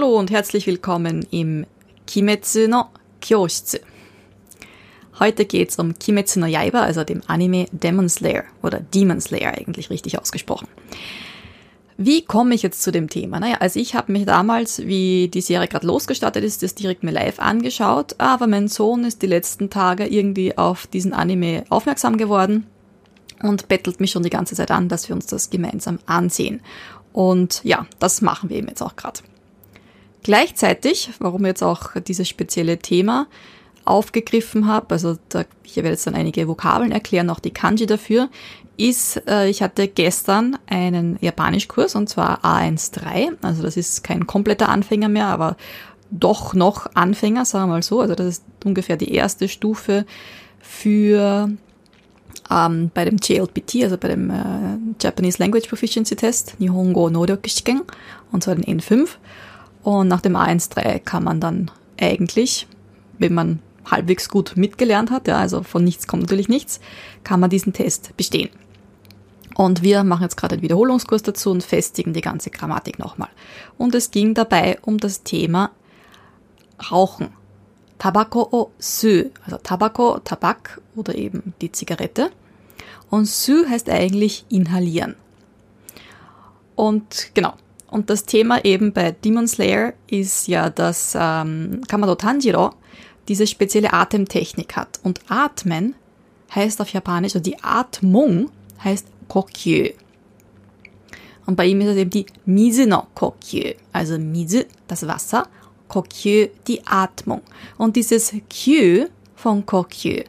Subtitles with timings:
[0.00, 1.66] Hallo und herzlich willkommen im
[2.06, 2.84] Kimetsu no
[3.20, 3.78] Kyoshitsu.
[5.18, 9.90] Heute geht's um Kimetsu no Yaiba, also dem Anime Demon Slayer oder Demon Slayer eigentlich
[9.90, 10.68] richtig ausgesprochen.
[11.96, 13.40] Wie komme ich jetzt zu dem Thema?
[13.40, 17.10] Naja, also ich habe mich damals, wie die Serie gerade losgestartet ist, das direkt mir
[17.10, 22.68] live angeschaut, aber mein Sohn ist die letzten Tage irgendwie auf diesen Anime aufmerksam geworden
[23.42, 26.60] und bettelt mich schon die ganze Zeit an, dass wir uns das gemeinsam ansehen.
[27.12, 29.22] Und ja, das machen wir eben jetzt auch gerade.
[30.28, 33.28] Gleichzeitig, warum jetzt auch dieses spezielle Thema
[33.86, 38.28] aufgegriffen habe, also da, ich werde jetzt dann einige Vokabeln erklären, auch die Kanji dafür,
[38.76, 44.68] ist, äh, ich hatte gestern einen Japanischkurs und zwar A13, also das ist kein kompletter
[44.68, 45.56] Anfänger mehr, aber
[46.10, 50.04] doch noch Anfänger, sagen wir mal so, also das ist ungefähr die erste Stufe
[50.60, 51.50] für
[52.50, 57.80] ähm, bei dem JLPT, also bei dem äh, Japanese Language Proficiency Test, Nihongo Noryoku Shiken,
[58.30, 59.08] und zwar den N5.
[59.88, 62.66] Und nach dem A1.3 kann man dann eigentlich,
[63.18, 66.78] wenn man halbwegs gut mitgelernt hat, ja, also von nichts kommt natürlich nichts,
[67.24, 68.50] kann man diesen Test bestehen.
[69.56, 73.30] Und wir machen jetzt gerade einen Wiederholungskurs dazu und festigen die ganze Grammatik nochmal.
[73.78, 75.70] Und es ging dabei um das Thema
[76.90, 77.30] Rauchen.
[77.98, 82.30] Tabako o Sü, also Tabako, Tabak oder eben die Zigarette.
[83.08, 85.16] Und Sü heißt eigentlich inhalieren.
[86.76, 87.54] Und genau.
[87.90, 92.72] Und das Thema eben bei Demon Slayer ist ja, dass ähm, Kamado Tanjiro
[93.28, 95.00] diese spezielle Atemtechnik hat.
[95.02, 95.94] Und atmen
[96.54, 98.50] heißt auf Japanisch, also die Atmung
[98.82, 99.90] heißt Kokyu.
[101.46, 105.48] Und bei ihm ist es eben die Mizu no Kokyu, also Mizu, das Wasser,
[105.88, 107.40] Kokyu, die Atmung.
[107.78, 110.24] Und dieses Kyu von Kokyu,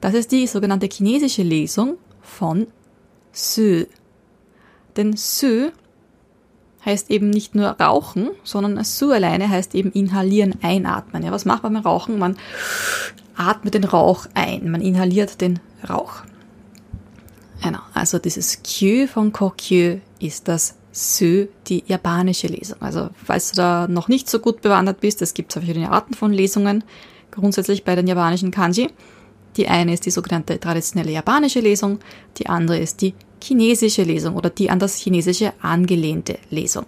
[0.00, 2.66] das ist die sogenannte chinesische Lesung von
[3.32, 3.84] Su.
[4.96, 5.70] Denn Su
[6.84, 11.22] heißt eben nicht nur rauchen, sondern Su alleine heißt eben inhalieren, einatmen.
[11.22, 12.18] Ja, was macht man beim Rauchen?
[12.18, 12.36] Man
[13.36, 16.22] atmet den Rauch ein, man inhaliert den Rauch.
[17.62, 22.80] Genau, also dieses Q von Kokyu ist das Su, die japanische Lesung.
[22.80, 26.32] Also falls du da noch nicht so gut bewandert bist, es gibt verschiedene Arten von
[26.32, 26.82] Lesungen,
[27.30, 28.88] grundsätzlich bei den japanischen Kanji.
[29.56, 31.98] Die eine ist die sogenannte traditionelle japanische Lesung,
[32.38, 36.86] die andere ist die chinesische Lesung oder die an das chinesische angelehnte Lesung.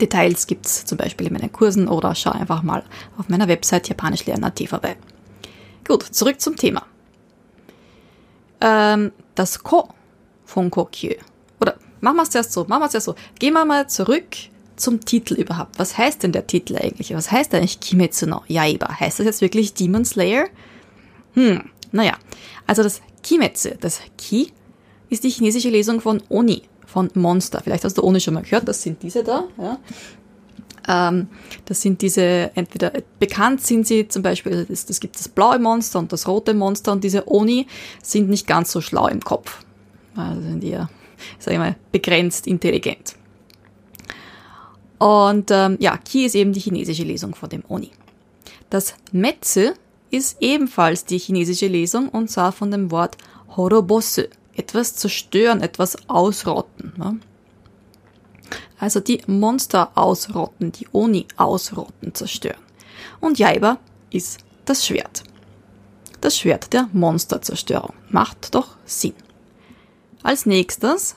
[0.00, 2.82] Details gibt's zum Beispiel in meinen Kursen oder schau einfach mal
[3.18, 4.96] auf meiner Website japanischlernen.at vorbei.
[5.86, 6.86] Gut, zurück zum Thema.
[8.60, 9.88] Ähm, das Ko
[10.44, 11.14] von Kokyu.
[11.60, 13.14] Oder machen wir es zuerst so, machen wir es zuerst so.
[13.38, 14.36] Gehen wir mal zurück
[14.76, 15.78] zum Titel überhaupt.
[15.78, 17.14] Was heißt denn der Titel eigentlich?
[17.14, 18.98] Was heißt eigentlich Kimetsu no Yaiba?
[18.98, 20.46] Heißt das jetzt wirklich Demon Slayer?
[21.34, 21.62] Hm,
[21.92, 22.14] naja.
[22.66, 24.52] Also das Kimetsu, das Ki,
[25.10, 27.60] ist die chinesische Lesung von Oni, von Monster.
[27.62, 29.44] Vielleicht hast du Oni schon mal gehört, das sind diese da.
[29.58, 29.78] Ja.
[30.88, 31.28] Ähm,
[31.66, 36.12] das sind diese, entweder bekannt sind sie zum Beispiel, das gibt das blaue Monster und
[36.12, 37.66] das rote Monster und diese Oni
[38.02, 39.64] sind nicht ganz so schlau im Kopf.
[40.16, 40.88] Also sind eher,
[41.38, 43.16] sag ich mal, begrenzt intelligent.
[44.98, 47.90] Und ähm, ja, Ki ist eben die chinesische Lesung von dem Oni.
[48.68, 49.74] Das Metze
[50.10, 53.16] ist ebenfalls die chinesische Lesung und zwar von dem Wort
[53.56, 54.22] Horobosu.
[54.60, 56.92] Etwas zerstören, etwas ausrotten.
[56.98, 57.18] Ne?
[58.78, 62.60] Also die Monster ausrotten, die Oni ausrotten, zerstören.
[63.20, 63.78] Und Jaiba
[64.10, 65.22] ist das Schwert.
[66.20, 67.94] Das Schwert der Monsterzerstörung.
[68.10, 69.14] Macht doch Sinn.
[70.22, 71.14] Als nächstes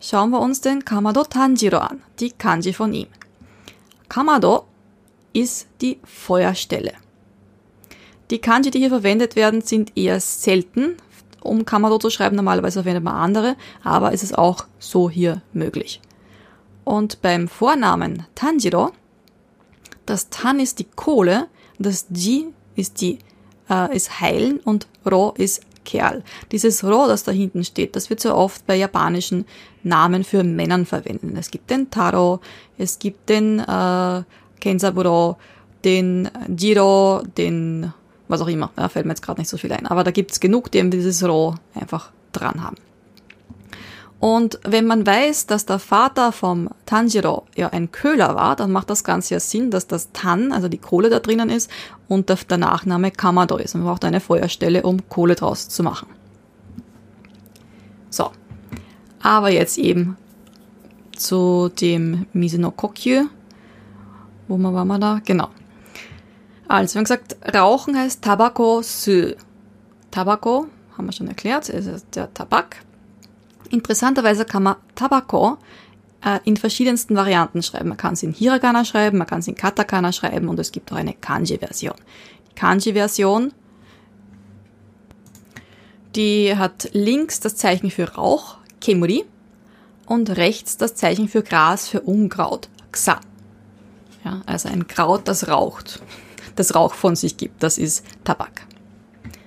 [0.00, 3.06] schauen wir uns den Kamado Tanjiro an, die Kanji von ihm.
[4.08, 4.66] Kamado
[5.32, 6.94] ist die Feuerstelle.
[8.30, 10.96] Die Kanji, die hier verwendet werden, sind eher selten,
[11.42, 12.36] um Kamado zu schreiben.
[12.36, 16.00] Normalerweise verwendet man andere, aber es ist auch so hier möglich.
[16.84, 18.92] Und beim Vornamen Tanjiro,
[20.06, 21.48] das Tan ist die Kohle,
[21.78, 22.46] das Ji
[22.76, 23.18] ist die
[23.68, 26.22] äh, ist heilen und Ro ist Kerl.
[26.52, 29.46] Dieses Ro, das da hinten steht, das wird so oft bei japanischen
[29.82, 31.34] Namen für Männern verwendet.
[31.38, 32.40] Es gibt den Taro,
[32.76, 34.22] es gibt den äh,
[34.60, 35.36] Kensaburo,
[35.84, 37.92] den Jiro, den
[38.28, 38.70] was auch immer.
[38.76, 39.86] Da fällt mir jetzt gerade nicht so viel ein.
[39.86, 42.76] Aber da gibt's genug, die eben dieses Ro einfach dran haben.
[44.20, 48.90] Und wenn man weiß, dass der Vater vom Tanjiro ja ein Köhler war, dann macht
[48.90, 51.70] das Ganze ja Sinn, dass das Tan, also die Kohle da drinnen ist,
[52.08, 53.74] und der Nachname Kamado ist.
[53.74, 56.08] Man braucht eine Feuerstelle, um Kohle draus zu machen.
[58.10, 58.30] So.
[59.22, 60.16] Aber jetzt eben
[61.16, 63.26] zu dem Mizuno Kokyu.
[64.48, 65.20] Wo waren wir da?
[65.24, 65.48] Genau.
[66.68, 69.34] Also, wir haben gesagt, Rauchen heißt Tabako Sü.
[70.10, 70.66] Tabako,
[70.96, 72.76] haben wir schon erklärt, ist der Tabak.
[73.70, 75.56] Interessanterweise kann man Tabako
[76.24, 77.88] äh, in verschiedensten Varianten schreiben.
[77.88, 80.92] Man kann es in Hiragana schreiben, man kann es in Katakana schreiben und es gibt
[80.92, 81.96] auch eine Kanji-Version.
[82.50, 83.52] Die Kanji-Version,
[86.14, 89.24] die hat links das Zeichen für Rauch, Kemuri,
[90.06, 93.20] und rechts das Zeichen für Gras, für Unkraut, Xa.
[94.24, 96.00] Ja, also ein Kraut, das raucht,
[96.58, 98.66] das Rauch von sich gibt, das ist Tabak.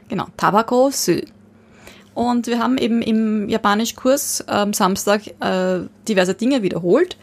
[0.09, 1.21] Genau, Tabako Sü.
[2.13, 7.17] Und wir haben eben im Japanischkurs am Samstag äh, diverse Dinge wiederholt.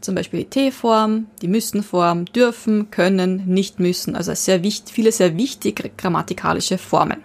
[0.00, 4.16] Zum Beispiel die T-Form, die Müssenform, dürfen, können, nicht müssen.
[4.16, 7.22] Also sehr wichtig, viele sehr wichtige grammatikalische Formen.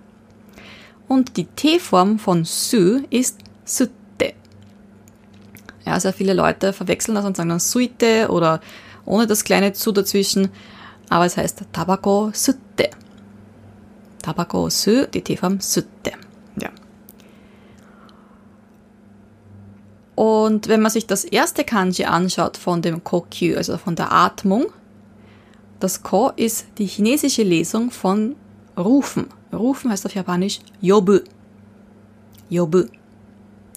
[1.07, 4.33] Und die T-Form von Sü ist Sütte.
[5.85, 8.61] Ja, sehr viele Leute verwechseln das und sagen dann Suite oder
[9.05, 10.49] ohne das kleine Zu dazwischen.
[11.09, 12.89] Aber es heißt Tabako Sütte.
[14.21, 16.11] Tabako Sü, die T-Form Sütte.
[16.59, 16.69] Ja.
[20.15, 24.65] Und wenn man sich das erste Kanji anschaut von dem Kokyu, also von der Atmung,
[25.79, 28.35] das Ko ist die chinesische Lesung von
[28.75, 29.27] rufen.
[29.53, 31.19] Rufen heißt auf Japanisch Yobu.
[32.49, 32.85] Yobu.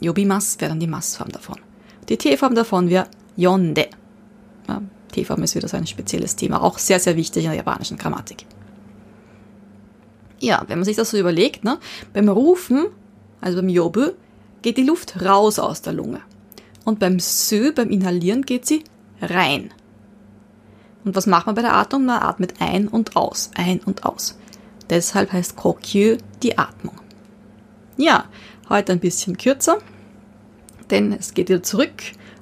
[0.01, 1.57] Yobimas wäre dann die Massform davon.
[2.09, 3.07] Die T-Form davon wäre
[3.37, 3.89] Yonde.
[4.67, 4.81] Ja,
[5.11, 8.47] T-Form ist wieder so ein spezielles Thema, auch sehr, sehr wichtig in der japanischen Grammatik.
[10.39, 11.79] Ja, wenn man sich das so überlegt, ne,
[12.13, 12.87] beim Rufen,
[13.41, 14.13] also beim Yobu,
[14.63, 16.21] geht die Luft raus aus der Lunge.
[16.85, 18.85] Und beim Sö, beim Inhalieren, geht sie
[19.21, 19.71] rein.
[21.05, 22.07] Und was macht man bei der Atmung?
[22.07, 24.39] Man atmet ein und aus, ein und aus.
[24.89, 27.01] Deshalb heißt Kokyu die Atmung.
[27.97, 28.25] Ja,
[28.69, 29.79] heute ein bisschen kürzer,
[30.91, 31.93] denn es geht wieder zurück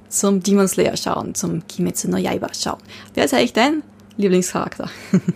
[0.09, 2.79] zum Demon Slayer schauen, zum Kimetsu no Yaiba schauen.
[3.15, 3.83] Wer ist eigentlich dein
[4.17, 4.91] Lieblingscharakter?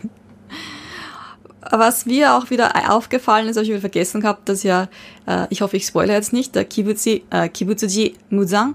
[1.71, 4.89] Was mir auch wieder aufgefallen ist, habe ich wieder vergessen gehabt, dass ja,
[5.27, 8.75] äh, ich hoffe, ich spoilere jetzt nicht, der Kibutsuji, äh, Kibutsuji Muzang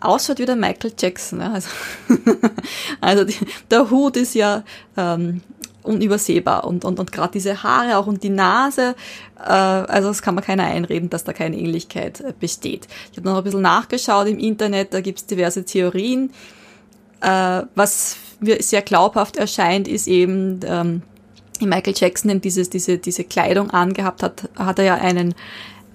[0.00, 1.40] ausschaut wie der Michael Jackson.
[1.40, 1.52] Ja?
[1.52, 1.68] Also,
[3.00, 3.36] also die,
[3.70, 4.64] der Hut ist ja
[4.96, 5.42] ähm,
[5.82, 8.94] unübersehbar und, und, und gerade diese Haare auch und die Nase,
[9.38, 12.88] äh, also das kann man keiner einreden, dass da keine Ähnlichkeit äh, besteht.
[13.10, 16.30] Ich habe noch ein bisschen nachgeschaut im Internet, da gibt es diverse Theorien.
[17.20, 21.02] Äh, was mir sehr glaubhaft erscheint, ist eben, ähm,
[21.60, 25.34] Michael Jackson dieses, diese, diese Kleidung angehabt hat, hat er ja einen,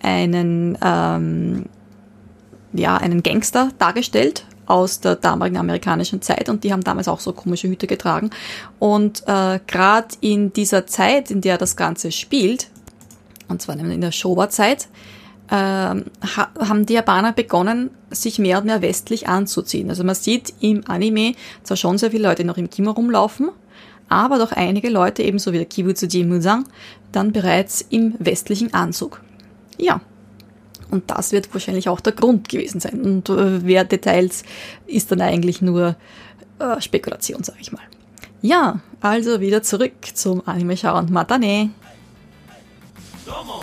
[0.01, 1.65] einen, ähm,
[2.73, 7.33] ja, einen Gangster dargestellt aus der damaligen amerikanischen Zeit und die haben damals auch so
[7.33, 8.29] komische Hüte getragen.
[8.79, 12.67] Und äh, gerade in dieser Zeit, in der das Ganze spielt,
[13.47, 14.87] und zwar in der Showa-Zeit,
[15.49, 16.03] äh, ha
[16.59, 19.89] haben die Japaner begonnen, sich mehr und mehr westlich anzuziehen.
[19.89, 23.49] Also man sieht im Anime zwar schon sehr viele Leute noch im Kimo rumlaufen,
[24.09, 26.65] aber doch einige Leute, ebenso wie der Kibutsuji Musang,
[27.11, 29.21] dann bereits im westlichen Anzug.
[29.77, 30.01] Ja,
[30.91, 33.01] und das wird wahrscheinlich auch der Grund gewesen sein.
[33.01, 34.43] Und äh, wer Details
[34.87, 35.95] ist dann eigentlich nur
[36.59, 37.81] äh, Spekulation, sag ich mal.
[38.41, 41.11] Ja, also wieder zurück zum Anime-Schauen.
[41.11, 41.71] Matane!
[43.25, 43.61] Domo.